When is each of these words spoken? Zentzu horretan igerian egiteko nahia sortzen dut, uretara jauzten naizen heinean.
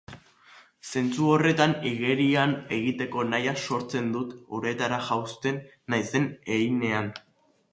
Zentzu 0.91 1.27
horretan 1.33 1.75
igerian 1.89 2.55
egiteko 2.77 3.27
nahia 3.35 3.53
sortzen 3.67 4.09
dut, 4.17 4.33
uretara 4.61 4.99
jauzten 5.11 5.61
naizen 5.95 6.27
heinean. 6.57 7.17